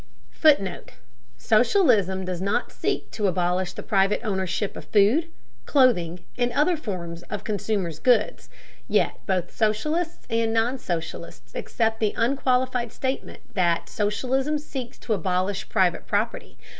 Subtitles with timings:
[0.31, 0.93] [Footnote:
[1.37, 5.27] Socialism does not seek to abolish the private ownership of food,
[5.67, 8.49] clothing, and other forms of consumers' goods,
[8.87, 15.69] yet both socialists and non socialists accept the unqualified statement that "socialism seeks to abolish
[15.69, 16.57] private property."